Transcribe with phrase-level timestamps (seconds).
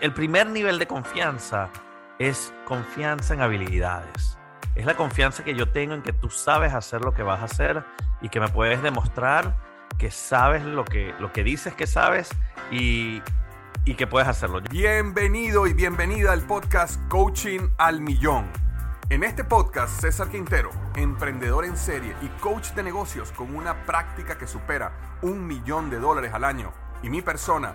[0.00, 1.70] El primer nivel de confianza
[2.20, 4.38] es confianza en habilidades.
[4.76, 7.46] Es la confianza que yo tengo en que tú sabes hacer lo que vas a
[7.46, 7.82] hacer
[8.20, 9.56] y que me puedes demostrar
[9.98, 12.30] que sabes lo que, lo que dices que sabes
[12.70, 13.20] y,
[13.84, 14.60] y que puedes hacerlo.
[14.70, 18.46] Bienvenido y bienvenida al podcast Coaching al Millón.
[19.10, 24.38] En este podcast, César Quintero, emprendedor en serie y coach de negocios con una práctica
[24.38, 26.72] que supera un millón de dólares al año,
[27.02, 27.74] y mi persona,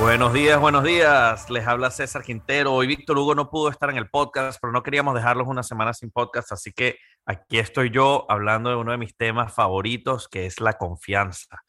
[0.00, 1.50] Buenos días, buenos días.
[1.50, 2.72] Les habla César Quintero.
[2.72, 5.92] Hoy Víctor Hugo no pudo estar en el podcast, pero no queríamos dejarlos una semana
[5.92, 10.46] sin podcast, así que aquí estoy yo hablando de uno de mis temas favoritos, que
[10.46, 11.62] es la confianza.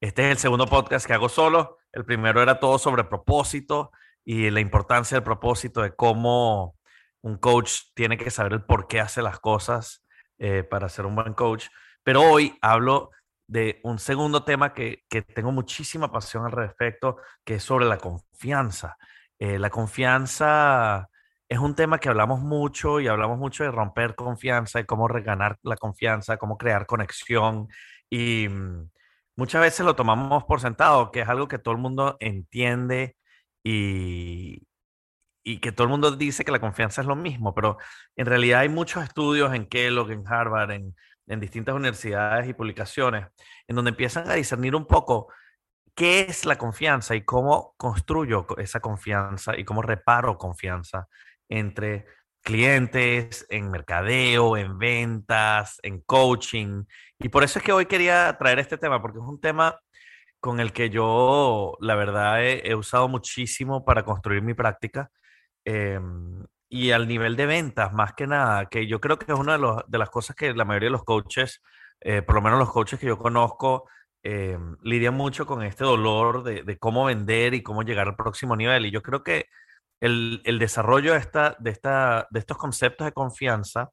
[0.00, 1.78] Este es el segundo podcast que hago solo.
[1.92, 3.92] El primero era todo sobre propósito
[4.24, 6.76] y la importancia del propósito, de cómo
[7.22, 10.04] un coach tiene que saber el por qué hace las cosas
[10.38, 11.68] eh, para ser un buen coach.
[12.02, 13.10] Pero hoy hablo
[13.48, 17.98] de un segundo tema que, que, tengo muchísima pasión al respecto, que es sobre la
[17.98, 18.96] confianza.
[19.38, 21.08] Eh, la confianza
[21.48, 25.58] es un tema que hablamos mucho y hablamos mucho de romper confianza y cómo reganar
[25.62, 27.68] la confianza, cómo crear conexión.
[28.10, 28.90] Y mm,
[29.36, 33.16] muchas veces lo tomamos por sentado, que es algo que todo el mundo entiende
[33.64, 34.66] y,
[35.42, 37.78] y que todo el mundo dice que la confianza es lo mismo, pero
[38.16, 40.94] en realidad hay muchos estudios en Kellogg, en Harvard, en
[41.28, 43.26] en distintas universidades y publicaciones,
[43.66, 45.28] en donde empiezan a discernir un poco
[45.94, 51.08] qué es la confianza y cómo construyo esa confianza y cómo reparo confianza
[51.48, 52.06] entre
[52.42, 56.84] clientes, en mercadeo, en ventas, en coaching.
[57.18, 59.78] Y por eso es que hoy quería traer este tema, porque es un tema
[60.40, 65.10] con el que yo, la verdad, he, usado muchísimo para construir mi práctica.
[65.64, 69.56] Em, y al nivel de ventas, más que nada, que yo creo que es una
[69.56, 71.62] de, de las cosas que la mayoría de los coaches,
[72.00, 73.88] eh, por lo menos los coaches que yo conozco,
[74.22, 78.86] eh, lidian mucho con este dolor de, cómo vender y cómo llegar al próximo nivel.
[78.86, 79.46] Y yo creo que
[80.00, 83.90] el, el desarrollo de, esta, de, esta, de estos conceptos de confianza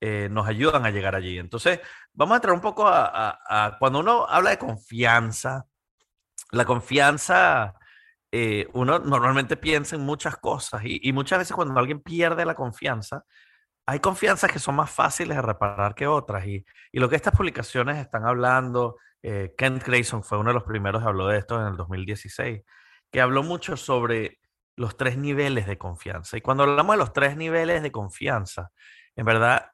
[0.00, 1.38] eh, nos ayudan a llegar allí.
[1.38, 1.80] Entonces,
[2.12, 5.66] vamos a entrar un poco a, a cuando uno habla de confianza,
[6.52, 7.74] la confianza
[8.32, 13.24] eh, uno normalmente piensa en muchas cosas y, muchas veces cuando alguien pierde la confianza,
[13.86, 16.46] hay confianzas que son más fáciles de reparar que otras.
[16.46, 21.02] Y, lo que estas publicaciones están hablando, eh, Kent Grayson fue uno de los primeros
[21.02, 22.62] que habló de esto en el 2016,
[23.10, 24.40] que habló mucho sobre
[24.76, 26.36] los tres niveles de confianza.
[26.36, 28.70] Y cuando hablamos de los tres niveles de confianza,
[29.14, 29.70] en verdad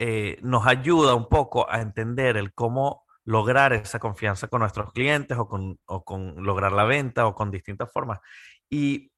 [0.00, 5.36] eh, nos ayuda un poco a entender el cómo lograr esa confianza con nuestros clientes
[5.38, 5.48] o
[6.04, 8.20] con, lograr la venta o con distintas formas.
[8.70, 9.10] Y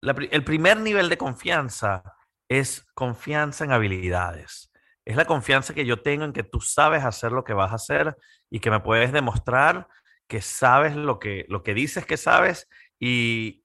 [0.00, 2.02] el primer nivel de confianza
[2.48, 4.70] es confianza en habilidades.
[5.04, 7.76] Es la confianza que yo tengo en que tú sabes hacer lo que vas a
[7.76, 8.16] hacer
[8.50, 9.88] y que me puedes demostrar
[10.26, 12.68] que sabes lo que, lo que dices que sabes
[12.98, 13.64] y,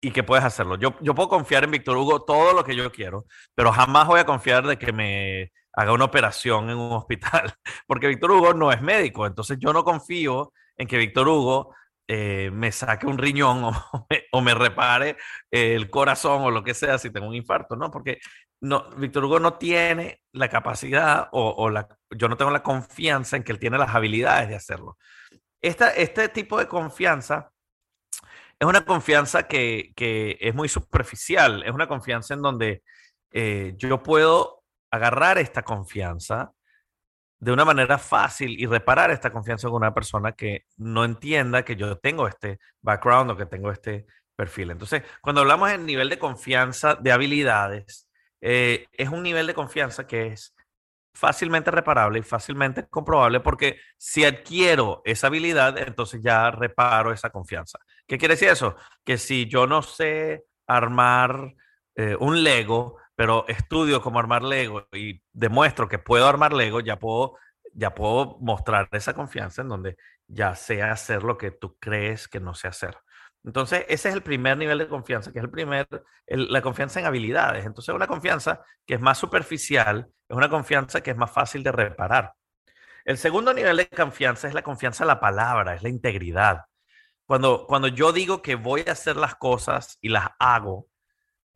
[0.00, 0.76] y que puedes hacerlo.
[0.76, 4.18] Yo, yo puedo confiar en Víctor Hugo todo lo que yo quiero, pero jamás voy
[4.18, 7.54] a confiar de que me haga una operación en un hospital,
[7.86, 11.74] porque Víctor Hugo no es médico, entonces yo no confío en que Víctor Hugo
[12.12, 13.62] eh, me saque un riñón
[14.32, 15.16] o me, repare
[15.48, 17.90] el corazón o lo que sea si tengo un infarto, ¿no?
[17.90, 18.18] Porque
[18.60, 23.44] no, Víctor Hugo no tiene la capacidad o, la, yo no tengo la confianza en
[23.44, 24.98] que él tiene las habilidades de hacerlo.
[25.62, 27.52] Esta, este tipo de confianza
[28.58, 32.82] es una confianza que, que, es muy superficial, es una confianza en donde
[33.30, 34.59] eh, yo puedo
[34.90, 36.52] agarrar esta confianza
[37.38, 41.74] de una manera fácil y reparar esta confianza con una persona que no entienda que
[41.74, 44.06] yo tengo este background o que tengo este
[44.36, 44.70] perfil.
[44.70, 48.08] Entonces, cuando hablamos del nivel de confianza de habilidades,
[48.42, 50.54] eh, es un nivel de confianza que es
[51.12, 57.78] fácilmente reparable y fácilmente comprobable porque si adquiero esa habilidad, entonces ya reparo esa confianza.
[58.06, 58.76] ¿Qué quiere decir eso?
[59.04, 61.54] Que si yo no sé armar
[61.96, 66.98] eh, un Lego, pero estudio cómo armar Lego y demuestro que puedo armar Lego, ya
[66.98, 67.36] puedo,
[67.74, 72.40] ya puedo mostrar esa confianza en donde ya sé hacer lo que tú crees que
[72.40, 72.96] no sé hacer.
[73.44, 75.86] Entonces, ese es el primer nivel de confianza, que es el primer,
[76.28, 77.66] la confianza en habilidades.
[77.66, 81.72] Entonces, una confianza que es más superficial, es una confianza que es más fácil de
[81.72, 82.32] reparar.
[83.04, 86.62] El segundo nivel de confianza es la confianza en la palabra, es la integridad.
[87.26, 90.89] Cuando, cuando yo digo que voy a hacer las cosas y las hago,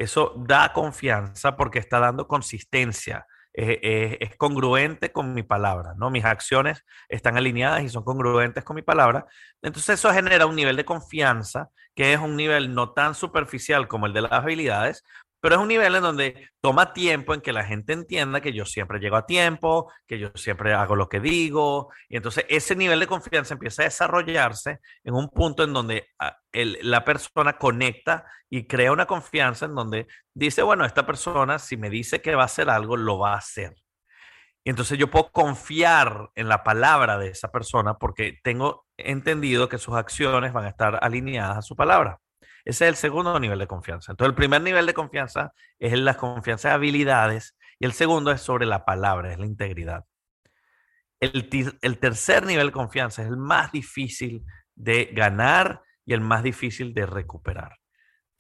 [0.05, 6.11] eso da confianza porque está dando consistencia, es, congruente con mi palabra, ¿no?
[6.11, 9.27] Mis acciones están alineadas y son congruentes con mi palabra.
[9.63, 14.07] Entonces eso genera un nivel de confianza que es un nivel no tan superficial como
[14.07, 15.05] el de las habilidades,
[15.45, 18.65] pero es un nivel en donde toma tiempo en que la gente entienda que yo
[18.65, 22.99] siempre llego a tiempo, que yo siempre hago lo que digo, y entonces ese nivel
[22.99, 28.67] de confianza empieza a desarrollarse en un punto en donde ah, la persona conecta y
[28.67, 32.47] crea una confianza en donde dice, bueno, esta persona si me dice que va a
[32.47, 33.75] hacer algo, lo va a hacer.
[34.65, 39.77] Y entonces yo puedo confiar en la palabra de esa persona porque tengo entendido que
[39.77, 42.19] sus acciones van a estar alineadas a su palabra.
[42.65, 44.13] Ese es el segundo nivel de confianza.
[44.13, 48.41] Entonces, el primer nivel de confianza es la confianza de habilidades y el segundo es
[48.41, 50.05] sobre la palabra, es la integridad.
[51.21, 51.49] El,
[51.83, 54.45] el tercer nivel de confianza es el más difícil
[54.75, 57.79] de ganar y el más difícil de recuperar.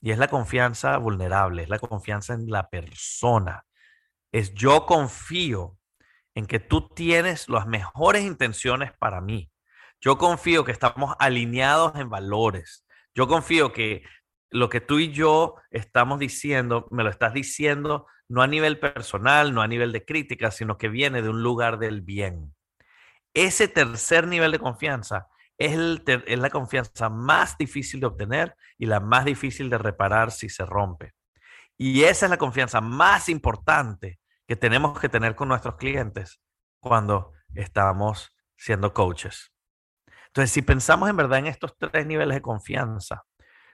[0.00, 3.65] Y es la confianza vulnerable, es la confianza en la persona.
[4.32, 5.79] Es yo confío
[6.35, 9.50] en que tú tienes las mejores intenciones para mí.
[10.00, 12.83] Yo confío que estamos alineados en valores.
[13.14, 14.02] Yo confío que
[14.50, 19.52] lo que tú y yo estamos diciendo, me lo estás diciendo no a nivel personal,
[19.52, 22.55] no a nivel de crítica, sino que viene de un lugar del bien.
[23.34, 25.28] Ese tercer nivel de confianza
[25.58, 30.64] es, la confianza más difícil de obtener y la más difícil de reparar si se
[30.64, 31.12] rompe.
[31.76, 36.40] Y esa es la confianza más importante que tenemos que tener con nuestros clientes
[36.81, 39.54] cuando estamos siendo coaches.
[40.34, 43.22] Entonces, si pensamos en verdad en estos tres niveles de confianza,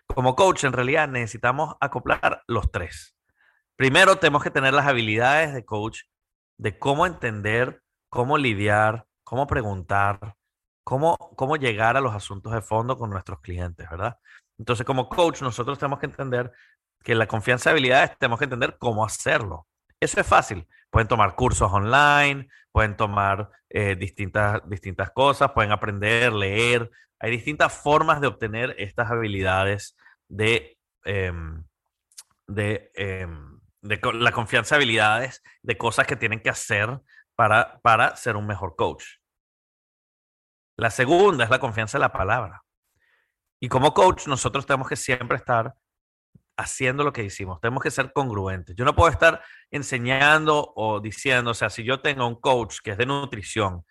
[0.06, 3.16] como coach en realidad necesitamos acoplar los tres.
[3.76, 6.02] Primero, tenemos que tener las habilidades de coach
[6.58, 7.80] de cómo entender,
[8.10, 10.34] cómo lidiar, cómo preguntar,
[10.84, 14.18] cómo, cómo llegar a los asuntos de fondo con nuestros clientes, ¿verdad?
[14.58, 16.52] Entonces, como coach, nosotros tenemos que entender
[17.02, 19.66] que la confianza de habilidades tenemos que entender cómo hacerlo.
[19.98, 20.68] Eso es fácil.
[20.90, 26.90] Pueden tomar cursos online, pueden tomar eh, distintas, distintas cosas, pueden aprender, leer.
[27.18, 29.96] Hay distintas formas de obtener estas habilidades
[30.28, 31.64] de, em,
[32.46, 37.00] de, em, de, la confianza, habilidades, de cosas que tienen que hacer
[37.36, 39.04] para, para ser un mejor coach.
[40.76, 42.62] La segunda es la confianza en la palabra.
[43.60, 45.74] Y como coach, nosotros tenemos que siempre estar
[46.60, 47.60] haciendo lo que hicimos.
[47.60, 48.76] Tenemos que ser congruentes.
[48.76, 52.92] Yo no puedo estar enseñando o diciendo, o sea, si yo tengo un coach que
[52.92, 53.84] es de nutrición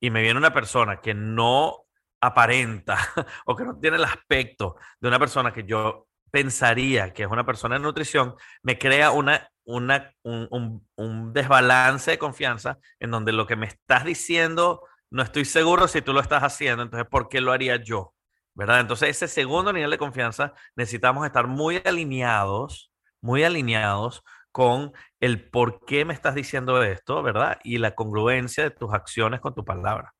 [0.00, 1.84] y me viene una persona que no
[2.20, 2.98] aparenta
[3.46, 7.46] o que no tiene el aspecto de una persona que yo pensaría que es una
[7.46, 9.30] persona de nutrición, me crea un,
[9.64, 14.82] un desbalance de confianza en donde lo que me estás diciendo
[15.14, 18.13] no estoy seguro si tú lo estás haciendo, entonces, ¿por qué lo haría yo?
[18.54, 18.80] ¿Verdad?
[18.80, 25.84] Entonces, ese segundo nivel de confianza necesitamos estar muy alineados, muy alineados con el por
[25.84, 27.58] qué me estás diciendo esto, ¿verdad?
[27.64, 30.14] Y la congruencia de tus acciones con tu palabra.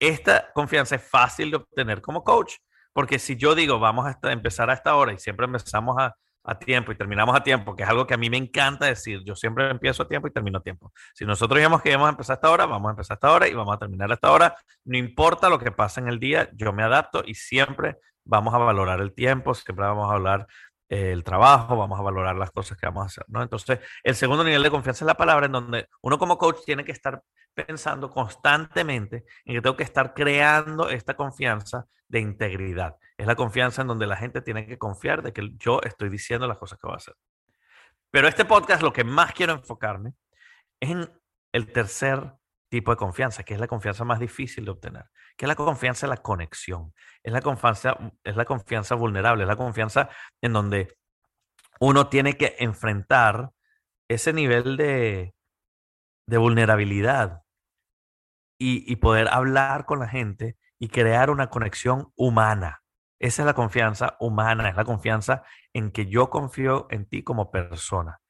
[0.00, 2.54] Esta confianza es fácil de obtener como coach,
[2.92, 6.16] porque si yo digo, vamos a empezar a esta hora y siempre empezamos a,
[6.48, 9.20] a tiempo y terminamos a tiempo, que es algo que a mí me encanta decir.
[9.24, 10.92] Yo siempre empiezo a tiempo y termino a tiempo.
[11.14, 13.32] Si nosotros digamos que vamos a empezar a esta hora, vamos a empezar a esta
[13.32, 14.56] hora y vamos a terminar a esta hora.
[14.84, 18.58] No importa lo que pase en el día, yo me adapto y siempre vamos a
[18.58, 20.46] valorar el tiempo, siempre vamos a hablar
[20.88, 23.24] el trabajo, vamos a valorar las cosas que vamos a hacer.
[23.28, 26.84] Entonces, el segundo nivel de confianza es la palabra en donde uno como coach tiene
[26.84, 27.22] que estar
[27.54, 32.96] pensando constantemente en que tengo que estar creando esta confianza de integridad.
[33.16, 36.46] Es la confianza en donde la gente tiene que confiar de que yo estoy diciendo
[36.46, 37.14] las cosas que voy a hacer.
[38.10, 40.14] Pero este podcast lo que más quiero enfocarme
[40.80, 41.10] es en
[41.52, 42.32] el tercer
[42.70, 45.04] tipo de confianza, que es la confianza más difícil de obtener,
[45.38, 46.92] que es la confianza en la conexión,
[47.22, 50.10] es la confianza, es la confianza vulnerable, es la confianza
[50.42, 50.98] en donde
[51.78, 53.52] uno tiene que enfrentar
[54.08, 55.34] ese nivel de,
[56.26, 57.42] de vulnerabilidad
[58.60, 62.82] y, poder hablar con la gente y crear una conexión humana.
[63.20, 67.52] Esa es la confianza humana, es la confianza en que yo confío en ti como
[67.52, 68.20] persona.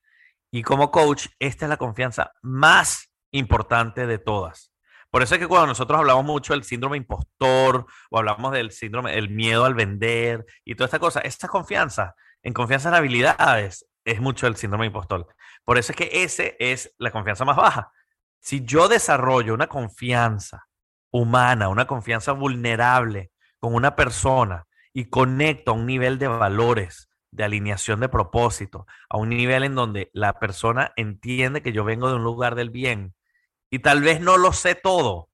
[0.50, 4.73] Y como coach, esta es la confianza más importante de todas.
[5.11, 9.17] Por eso es que cuando nosotros hablamos mucho del síndrome impostor o hablamos del síndrome,
[9.17, 14.21] el miedo al vender y toda esta cosa, esta confianza, en confianza en habilidades, es
[14.21, 15.27] mucho el síndrome impostor.
[15.65, 17.93] Por eso es que ese es la confianza más baja.
[18.41, 20.69] Si yo desarrollo una confianza
[21.11, 27.45] humana, una confianza vulnerable con una persona y conecto a un nivel de valores, de
[27.45, 32.17] alineación de propósito, a un nivel en donde la persona entiende que yo vengo de
[32.17, 33.15] un lugar del bien
[33.70, 35.28] y tal vez no lo sé todo,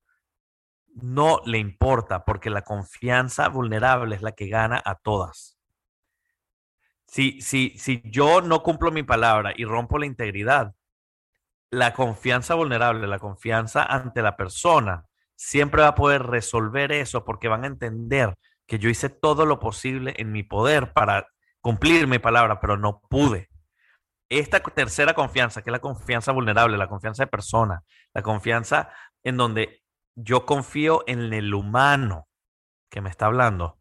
[0.94, 5.58] no le importa porque la confianza vulnerable es la que gana a todas.
[7.06, 10.74] Si, si, si yo no cumplo mi palabra y rompo la integridad,
[11.70, 17.48] la confianza vulnerable, la confianza ante la persona, siempre va a poder resolver eso porque
[17.48, 18.34] van a entender
[18.66, 21.28] que yo hice todo lo posible en mi poder para
[21.60, 23.50] cumplir mi palabra, pero no pude.
[24.28, 27.83] Esta tercera confianza, que es la confianza vulnerable, la confianza de persona,
[28.14, 28.90] la confianza
[29.23, 29.83] en donde
[30.16, 32.28] yo confío en el humano
[32.90, 33.78] que me está hablando,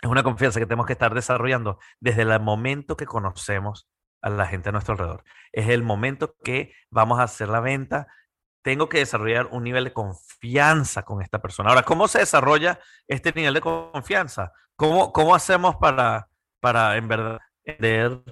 [0.00, 3.88] es una confianza que tenemos que estar desarrollando desde el momento que conocemos
[4.22, 5.24] a la gente a nuestro alrededor.
[5.52, 8.06] Es el momento que vamos a hacer la venta.
[8.62, 11.70] Tengo que desarrollar un nivel de confianza con esta persona.
[11.70, 14.52] Ahora, ¿cómo se desarrolla este nivel de confianza?
[14.76, 16.28] ¿Cómo, cómo hacemos para,
[16.60, 18.22] para en verdad entender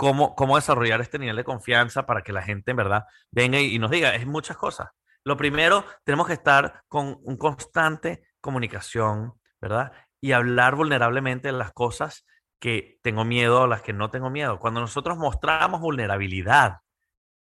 [0.00, 3.74] cómo, cómo desarrollar este nivel de confianza para que la gente en verdad venga y,
[3.74, 4.14] y nos diga?
[4.14, 4.88] Es muchas cosas.
[5.24, 9.92] Lo primero, tenemos que estar con un constante comunicación, ¿verdad?
[10.18, 12.24] Y hablar vulnerablemente de las cosas
[12.58, 14.58] que tengo miedo o las que no tengo miedo.
[14.58, 16.78] Cuando nosotros mostramos vulnerabilidad,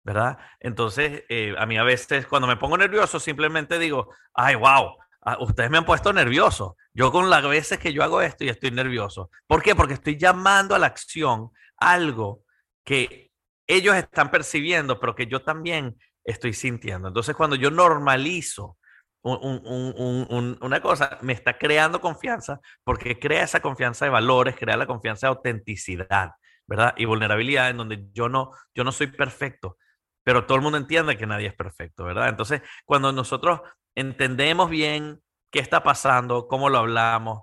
[0.02, 0.38] ¿verdad?
[0.58, 5.36] Entonces, eh, a mí a veces cuando me pongo nervioso simplemente digo, ay, wow, ah,
[5.38, 6.76] ustedes me han puesto nervioso.
[6.92, 9.30] Yo con las veces que yo hago esto y estoy nervioso.
[9.46, 9.76] ¿Por qué?
[9.76, 12.44] Porque estoy llamando a la acción algo
[12.84, 13.30] que
[13.66, 17.08] ellos están percibiendo, pero que yo también estoy sintiendo.
[17.08, 18.76] Entonces, cuando yo normalizo
[19.22, 25.26] una cosa, me está creando confianza porque crea esa confianza de valores, crea la confianza
[25.26, 26.32] de autenticidad,
[26.66, 26.94] ¿verdad?
[26.96, 29.76] Y vulnerabilidad en donde yo no, yo no soy perfecto,
[30.24, 32.28] pero todo el mundo entiende que nadie es perfecto, ¿verdad?
[32.28, 33.60] Entonces, cuando nosotros
[33.94, 35.20] entendemos bien
[35.50, 37.42] qué está pasando, cómo lo hablamos,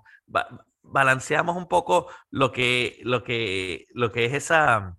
[0.90, 4.96] balanceamos un poco lo que, lo que, lo que es esa,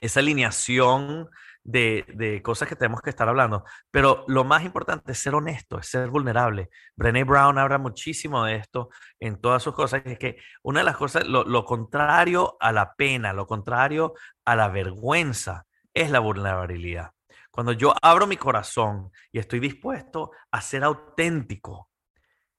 [0.00, 1.28] esa alineación
[1.66, 3.64] de, cosas que tenemos que estar hablando.
[3.90, 6.70] Pero lo más importante es ser honesto, es ser vulnerable.
[6.94, 10.02] Brené Brown habla muchísimo de esto en todas sus cosas.
[10.04, 14.14] Es que una de las cosas, lo, lo contrario a la pena, lo contrario
[14.44, 17.10] a la vergüenza, es la vulnerabilidad.
[17.50, 21.90] Cuando yo abro mi corazón y estoy dispuesto a ser auténtico,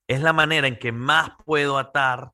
[0.08, 2.32] es la manera en que más puedo atar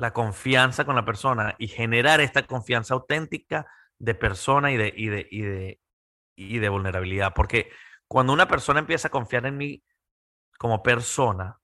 [0.00, 3.66] la confianza con la persona y generar esta confianza auténtica
[3.98, 5.80] de persona y de, y de, y de,
[6.36, 7.34] y de vulnerabilidad.
[7.34, 7.70] Porque
[8.08, 9.84] cuando una persona empieza a confiar en mí
[10.58, 11.60] como persona,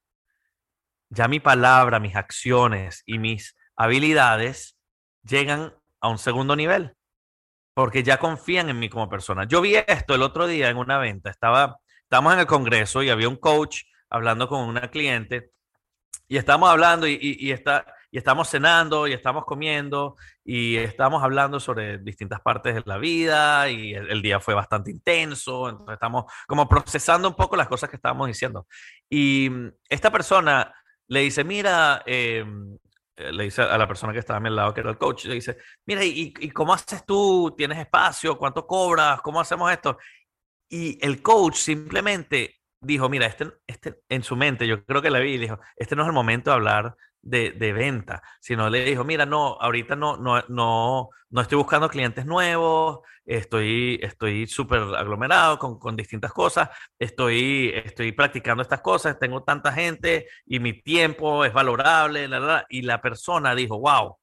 [1.09, 4.79] ya mi palabra, mis acciones y mis habilidades
[5.23, 6.95] llegan a un segundo nivel.
[7.73, 9.45] Porque ya confían en mí como persona.
[9.45, 11.31] Yo vi esto el otro día en una venta.
[11.31, 15.53] Estaba, estábamos en el congreso y había un coach hablando con una cliente
[16.29, 21.23] y estábamos hablando y, y, y está, y estamos cenando y estamos comiendo y estamos
[21.23, 26.25] hablando sobre distintas partes de la vida y el, día fue bastante intenso, entonces estamos
[26.47, 28.67] como procesando un poco las cosas que estábamos diciendo.
[29.11, 30.75] Y mm, esta persona
[31.09, 32.79] le dice, mira, em,
[33.17, 35.27] eh, le dice a la persona que estaba a mi lado, que era el coach,
[35.27, 37.55] le dice, mira, ¿y, ¿y cómo haces tú?
[37.55, 38.39] ¿Tienes espacio?
[38.39, 39.21] ¿Cuánto cobras?
[39.21, 39.99] ¿Cómo hacemos esto?
[40.71, 42.56] Y el coach simplemente
[42.87, 45.97] dijo, mira, este, este, en su mente, yo creo que la vi y dijo, este
[45.97, 50.17] no es el momento de hablar de, venta, sino le dijo, mira, no, ahorita no,
[50.17, 56.71] no, no, no estoy buscando clientes nuevos, estoy estoy súper aglomerado con, con, distintas cosas,
[56.99, 62.29] estoy, estoy practicando estas cosas, tengo tanta gente y mi tiempo es valorable,
[62.69, 64.19] y la persona dijo, wow,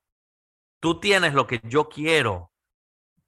[0.80, 2.52] tú tienes lo que yo quiero,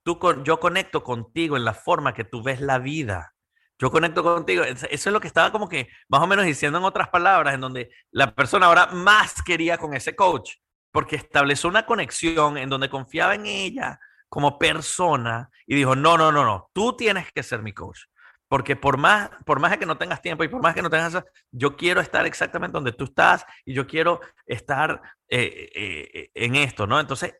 [0.03, 3.34] tú yo conecto contigo en la forma que tú ves la vida
[3.79, 4.63] yo conecto contigo.
[4.63, 7.61] Eso es lo que estaba como que más o menos diciendo en otras palabras, en
[7.61, 10.55] donde la persona ahora más quería con ese coach,
[10.91, 16.31] porque estableció una conexión en donde confiaba en ella como persona y dijo, no, no,
[16.31, 18.01] no, no, tú tienes que ser mi coach.
[18.47, 21.23] Porque por más, por más que no tengas tiempo y por más que no tengas,
[21.51, 26.85] yo quiero estar exactamente donde tú estás y yo quiero estar eh, eh, en esto,
[26.85, 26.99] ¿no?
[26.99, 27.35] Entonces,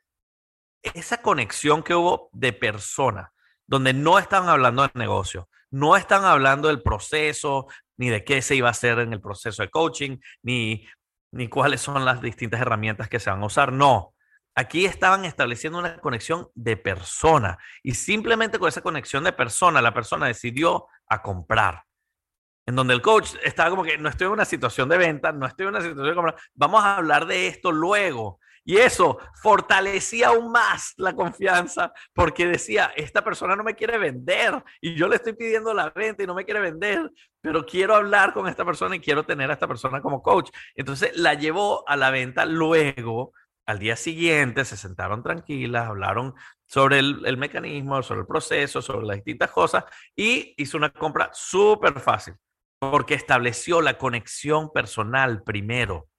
[0.81, 3.31] esa conexión que hubo de persona,
[3.67, 7.67] donde no estaban hablando de negocio, no están hablando del proceso,
[7.97, 10.87] ni de qué se iba a hacer en el proceso de coaching, ni,
[11.31, 13.73] ni cuáles son las distintas herramientas que se van a usar.
[13.73, 14.15] No,
[14.57, 19.93] Aquí estaban estableciendo una conexión de persona y simplemente con esa conexión de persona, la
[19.93, 21.83] persona decidió a comprar.
[22.65, 25.45] En donde el coach estaba como que no estoy en una situación de venta, no
[25.45, 28.39] estoy en una situación de comprar, vamos a hablar de esto luego.
[28.65, 34.63] Y eso fortalecía aún más la confianza porque decía, esta persona no me quiere vender
[34.81, 38.33] y yo le estoy pidiendo la venta y no me quiere vender, pero quiero hablar
[38.33, 40.49] con esta persona y quiero tener a esta persona como coach.
[40.75, 43.31] Entonces la llevó a la venta luego
[43.65, 46.35] al día siguiente se sentaron tranquilas, hablaron
[46.67, 51.99] sobre el, mecanismo, sobre el proceso, sobre las distintas cosas y hizo una compra súper
[51.99, 52.35] fácil
[52.79, 56.09] porque estableció la conexión personal primero.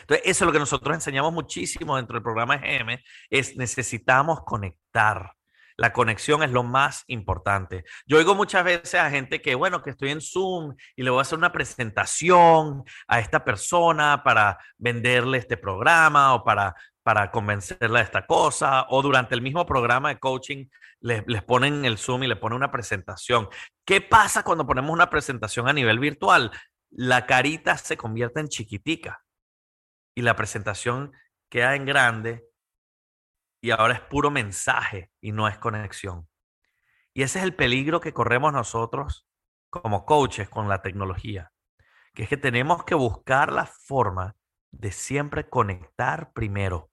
[0.00, 2.98] Entonces, eso es lo que nosotros enseñamos muchísimo dentro del programa GM,
[3.30, 5.32] es necesitamos conectar.
[5.76, 7.84] La conexión es lo más importante.
[8.06, 11.18] Yo oigo muchas veces a gente que, bueno, que estoy en Zoom y le voy
[11.18, 18.00] a hacer una presentación a esta persona para venderle este programa o para, para convencerla
[18.00, 20.66] de esta cosa, o durante el mismo programa de coaching
[21.00, 23.48] les, les ponen el Zoom y le ponen una presentación.
[23.84, 26.50] ¿Qué pasa cuando ponemos una presentación a nivel virtual?
[26.90, 29.22] La carita se convierte en chiquitica
[30.14, 31.12] y la presentación
[31.48, 32.44] queda en grande
[33.60, 36.28] y ahora es puro mensaje y no es conexión.
[37.14, 39.28] Y ese es el peligro que corremos nosotros
[39.70, 41.52] como coaches con la tecnología,
[42.14, 44.34] que es que tenemos que buscar la forma
[44.70, 46.90] de siempre conectar primero.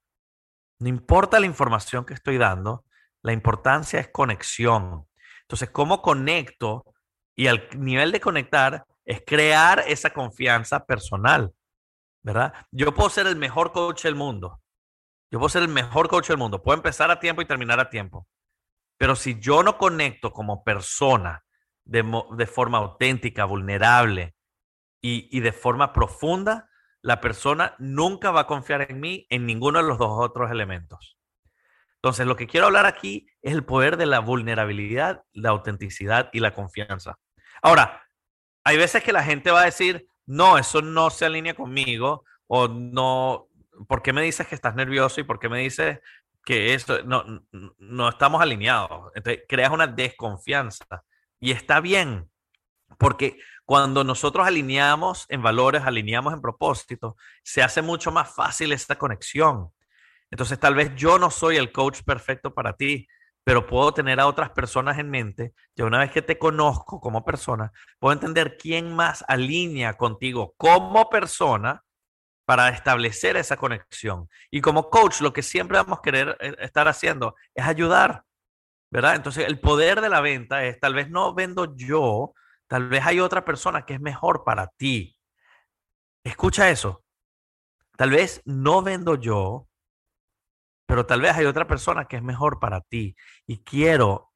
[0.79, 2.85] No importa la información que estoy dando,
[3.21, 5.07] la importancia es conexión.
[5.41, 6.85] Entonces, ¿cómo conecto?
[7.35, 11.53] Y al nivel de conectar es crear esa confianza personal,
[12.71, 14.61] Yo puedo ser el mejor coach del mundo,
[15.31, 17.89] yo puedo ser el mejor coach del mundo, puedo empezar a tiempo y terminar a
[17.89, 18.27] tiempo.
[18.97, 21.43] Pero si yo no conecto como persona
[21.85, 24.35] de, forma auténtica, vulnerable
[25.01, 26.69] y, y de forma profunda,
[27.01, 31.17] la persona nunca va a confiar en mí en ninguno de los dos otros elementos.
[32.01, 36.39] Entonces, lo que quiero hablar aquí es el poder de la vulnerabilidad, la autenticidad y
[36.39, 37.17] la confianza.
[37.61, 38.03] Ahora,
[38.63, 42.67] hay veces que la gente va a decir, no, eso no se alinea conmigo o
[42.67, 43.47] no,
[43.87, 45.99] ¿por qué me dices que estás nervioso y por qué me dices
[46.45, 47.25] que eso no,
[47.79, 49.11] no estamos alineados?
[49.15, 50.85] Entonces, creas una desconfianza
[51.39, 52.29] y está bien,
[52.99, 58.99] porque cuando nosotros alineamos en valores, alineamos en propósito, se hace mucho más fácil esta
[58.99, 59.71] conexión.
[60.29, 63.07] Entonces, tal vez yo no soy el coach perfecto para ti,
[63.43, 65.53] pero puedo tener a otras personas en mente.
[65.75, 71.09] Ya una vez que te conozco como persona, puedo entender quién más alinea contigo como
[71.09, 71.83] persona
[72.45, 74.27] para establecer esa conexión.
[74.49, 78.23] Y como coach, lo que siempre vamos a querer eh, estar haciendo es ayudar,
[78.91, 79.15] ¿verdad?
[79.15, 82.33] Entonces, el poder de la venta es, tal vez no vendo yo,
[82.67, 85.15] tal vez hay otra persona que es mejor para ti.
[86.23, 87.03] Escucha eso.
[87.95, 89.68] Tal vez no vendo yo,
[90.89, 93.15] pero tal vez hay otra persona que es mejor para ti.
[93.45, 94.33] Y quiero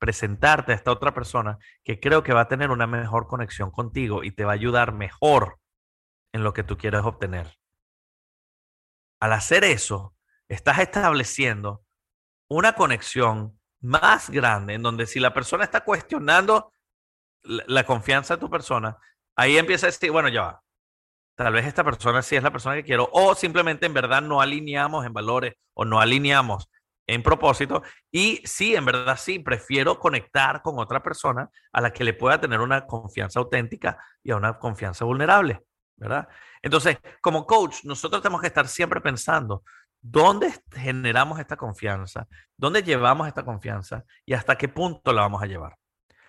[0.00, 4.24] presentarte a esta otra persona que creo que va a tener una mejor conexión contigo
[4.24, 5.60] y te va a ayudar mejor
[6.32, 7.56] en lo que tú quieres obtener.
[9.20, 10.16] Al hacer eso,
[10.48, 11.84] estás estableciendo
[12.48, 16.74] una conexión más grande en donde si la persona está cuestionando
[17.44, 18.98] la, confianza de tu persona,
[19.36, 20.62] ahí empieza a decir, bueno, ya va.
[21.34, 24.40] Tal vez esta persona sí es la persona que quiero, o simplemente en verdad no
[24.40, 26.70] alineamos en valores o no alineamos
[27.06, 27.82] en propósito.
[28.10, 32.40] Y sí, en verdad sí, prefiero conectar con otra persona a la que le pueda
[32.40, 35.62] tener una confianza auténtica y a una confianza vulnerable.
[35.96, 36.28] ¿verdad?
[36.62, 39.62] Entonces, como coach, nosotros tenemos que estar siempre pensando,
[40.00, 42.26] ¿dónde generamos esta confianza?
[42.56, 44.04] ¿Dónde llevamos esta confianza?
[44.26, 45.76] ¿Y hasta qué punto la vamos a llevar?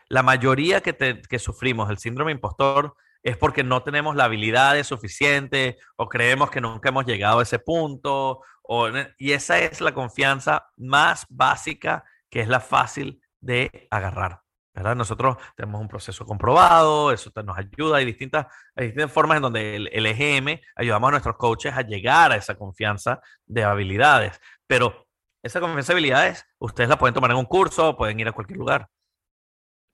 [0.10, 5.78] La mayoría que, que sufrimos el síndrome impostor es porque no tenemos la habilidad suficiente
[5.96, 8.42] o creemos que nunca hemos llegado a ese punto.
[8.62, 14.42] O, y esa es la confianza más básica que es la fácil de agarrar.
[14.76, 14.96] ¿verdad?
[14.96, 19.90] Nosotros tenemos un proceso comprobado, eso nos ayuda, hay distintas, distintas formas en donde el,
[19.94, 25.08] el, EGM ayudamos a nuestros coaches a llegar a esa confianza de habilidades, pero
[25.44, 28.58] esa confianza de habilidades ustedes la pueden tomar en un curso, pueden ir a cualquier
[28.58, 28.90] lugar.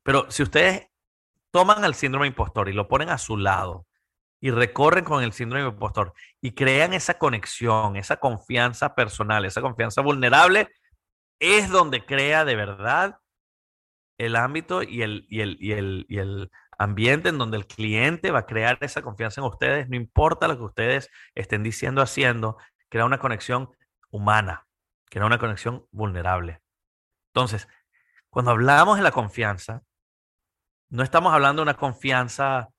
[0.04, 0.88] Pero si ustedes
[1.52, 3.88] toman el síndrome impostor y lo ponen a su lado
[4.42, 10.02] y recorren con el síndrome impostor y crean esa conexión, esa confianza personal, esa confianza
[10.02, 10.70] vulnerable,
[11.40, 13.20] es donde crea de verdad
[14.18, 18.32] el ámbito y el, y el, y el, y el ambiente en donde el cliente
[18.32, 22.58] va a crear esa confianza en ustedes, no importa lo que ustedes estén diciendo, haciendo,
[22.90, 23.70] crea una conexión
[24.10, 24.68] humana,
[25.10, 26.62] crea una conexión vulnerable.
[27.34, 27.68] Entonces,
[28.30, 29.84] cuando hablamos de la confianza,
[30.90, 32.70] no estamos hablando de una confianza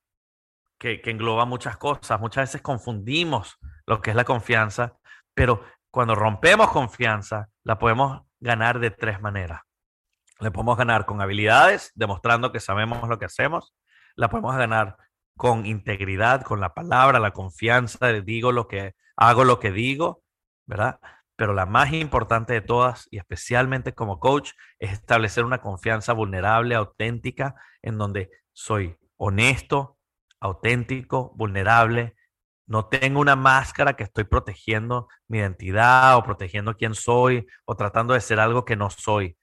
[0.77, 2.19] que, engloba muchas cosas.
[2.19, 4.97] Muchas veces confundimos lo que es la confianza,
[5.33, 9.61] pero cuando rompemos confianza, la podemos ganar de tres maneras.
[10.39, 13.73] Le podemos ganar con habilidades, demostrando que sabemos lo que hacemos.
[14.15, 14.97] La podemos ganar
[15.37, 20.23] con integridad, con la palabra, la confianza, digo lo que hago, lo que digo,
[20.65, 20.99] ¿verdad?
[21.41, 26.75] Pero la más importante de todas, y especialmente como coach, es establecer una confianza vulnerable,
[26.75, 29.97] auténtica, en donde soy honesto,
[30.39, 32.15] auténtico, vulnerable.
[32.67, 38.13] No tengo una máscara que estoy protegiendo mi identidad o protegiendo quién soy o tratando
[38.13, 39.35] de ser algo que no soy.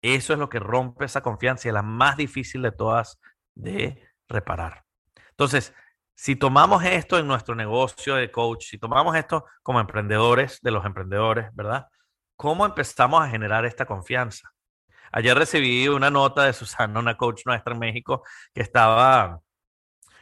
[0.00, 3.20] Eso es lo que rompe esa confianza y es la más difícil de todas
[3.54, 4.86] de reparar.
[5.32, 5.74] Entonces,
[6.16, 10.86] si tomamos esto en nuestro negocio de coach, si tomamos esto como emprendedores de los
[10.86, 11.88] emprendedores, ¿verdad?
[12.36, 14.50] ¿Cómo empezamos a generar esta confianza?
[15.12, 18.22] Ayer recibí una nota de Susana, una coach nuestra en México,
[18.54, 19.40] que estaba,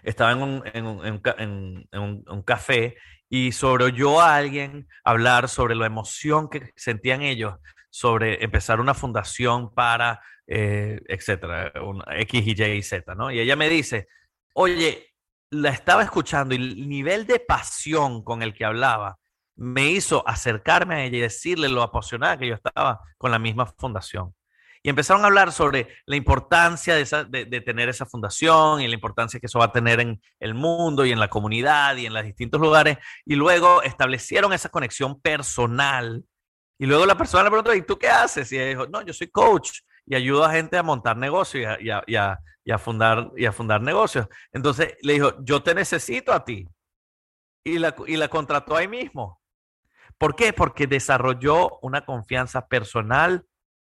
[0.03, 2.97] estaba en, un, café
[3.29, 7.55] y sobre oyó a alguien hablar sobre la emoción que sentían ellos
[7.89, 11.73] sobre empezar una fundación para, eh, etcétera,
[12.19, 13.31] X, Y y Z, ¿no?
[13.31, 14.09] Y ella me dice,
[14.55, 15.14] oye,
[15.55, 19.19] la estaba escuchando y el nivel de pasión con el que hablaba
[19.57, 23.67] me hizo acercarme a ella y decirle lo apasionada que yo estaba con la misma
[23.67, 24.35] fundación.
[24.83, 29.47] Y empezaron a hablar sobre la importancia de, tener esa fundación y la importancia que
[29.47, 32.61] eso va a tener en el mundo y en la comunidad y en los distintos
[32.61, 32.99] lugares.
[33.25, 36.23] Y luego establecieron esa conexión personal.
[36.79, 38.53] Y luego la persona le preguntó, ¿y tú qué haces?
[38.53, 39.71] Y ella dijo, no, yo soy coach
[40.07, 43.81] y ayudo a gente a montar negocios y a, y a fundar, y a fundar
[43.83, 44.27] negocios.
[44.53, 46.67] Entonces le dijo, yo te necesito a ti.
[47.65, 49.41] Y la, y la contrató ahí mismo.
[50.19, 50.53] ¿Por qué?
[50.53, 53.47] Porque desarrolló una confianza personal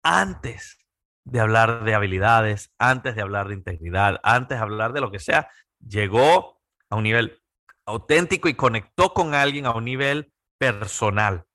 [0.03, 0.79] antes
[1.23, 5.19] de hablar de habilidades, antes de hablar de integridad, antes de hablar de lo que
[5.19, 5.49] sea.
[5.79, 7.41] Llegó a un nivel
[7.85, 11.45] auténtico y conectó con alguien a un nivel personal.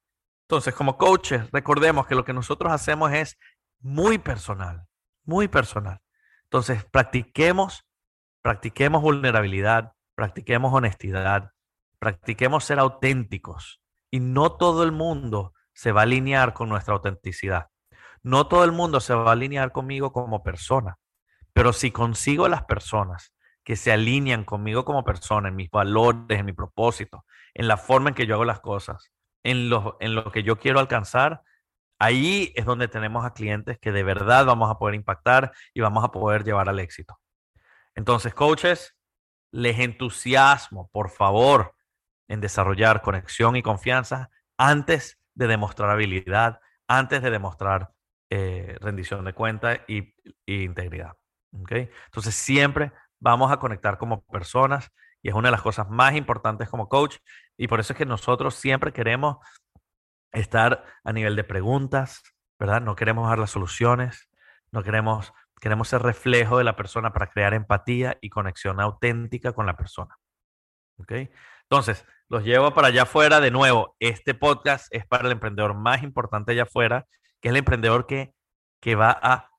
[0.48, 3.38] Entonces, como coaches, recordemos que lo que nosotros hacemos es
[3.84, 4.86] muy personal,
[5.24, 6.00] muy personal.
[6.44, 7.84] Entonces, practiquemos,
[8.40, 11.50] practiquemos vulnerabilidad, practiquemos honestidad,
[11.98, 13.82] practiquemos ser auténticos.
[14.10, 17.68] Y no todo el mundo se va a alinear con nuestra autenticidad.
[18.22, 20.96] No todo el mundo se va a alinear conmigo como persona.
[21.52, 26.46] Pero si consigo las personas que se alinean conmigo como persona, en mis valores, en
[26.46, 30.32] mi propósito, en la forma en que yo hago las cosas, en lo, en lo
[30.32, 31.42] que yo quiero alcanzar,
[32.04, 36.04] Ahí es donde tenemos a clientes que de verdad vamos a poder impactar y vamos
[36.04, 37.18] a poder llevar al éxito.
[37.94, 38.94] Entonces, coaches,
[39.52, 41.74] les entusiasmo, por favor,
[42.28, 47.90] en desarrollar conexión y confianza antes de demostrar habilidad, antes de demostrar
[48.28, 50.14] eh, rendición de cuenta y,
[50.44, 51.14] integridad.
[51.52, 54.90] Entonces, siempre vamos a conectar como personas
[55.22, 57.16] y es una de las cosas más importantes como coach
[57.56, 59.38] y por eso es que nosotros siempre queremos
[60.34, 62.22] estar a nivel de preguntas,
[62.58, 62.80] ¿verdad?
[62.80, 64.28] No queremos dar las soluciones,
[64.70, 69.66] no queremos, queremos ser reflejo de la persona para crear empatía y conexión auténtica con
[69.66, 70.16] la persona.
[70.98, 71.12] ¿Ok?
[71.62, 73.96] Entonces, los llevo para allá afuera de nuevo.
[73.98, 77.06] Este podcast es para el emprendedor más importante allá afuera,
[77.40, 78.34] que es el emprendedor que,
[78.80, 79.50] que va a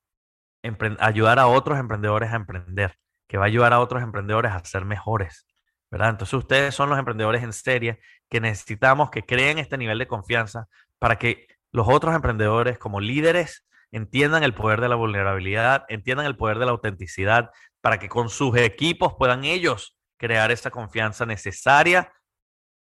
[1.00, 2.96] ayudar a otros emprendedores a emprender,
[3.28, 5.46] que va a ayudar a otros emprendedores a ser mejores,
[5.90, 6.10] ¿verdad?
[6.10, 10.68] Entonces ustedes son los emprendedores en serie que necesitamos que creen este nivel de confianza
[10.98, 16.36] para que los otros emprendedores como líderes entiendan el poder de la vulnerabilidad, entiendan el
[16.36, 22.12] poder de la autenticidad, para que con sus equipos puedan ellos crear esa confianza necesaria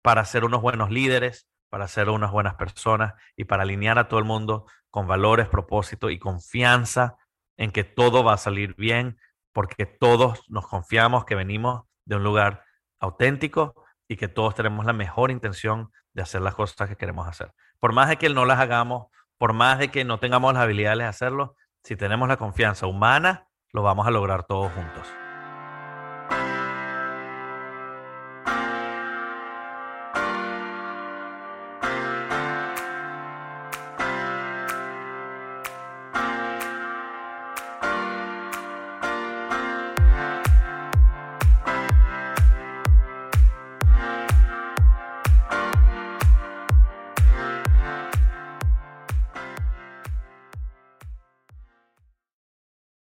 [0.01, 4.19] para ser unos buenos líderes, para ser unas buenas personas y para alinear a todo
[4.19, 7.17] el mundo con valores, propósito y confianza
[7.57, 9.19] en que todo va a salir bien,
[9.53, 12.63] porque todos nos confiamos que venimos de un lugar
[12.99, 17.53] auténtico y que todos tenemos la mejor intención de hacer las cosas que queremos hacer.
[17.79, 20.99] Por más de que no las hagamos, por más de que no tengamos las habilidades
[20.99, 25.26] de hacerlo, si tenemos la confianza humana, lo vamos a lograr todos juntos.